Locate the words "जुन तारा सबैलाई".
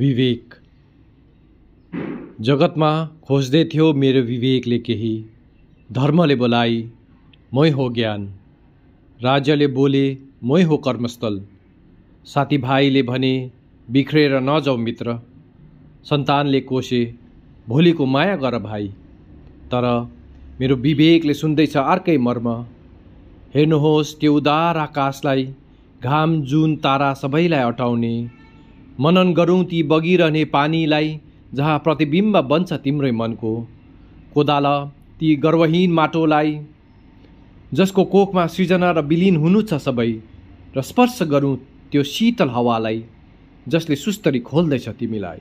26.42-27.60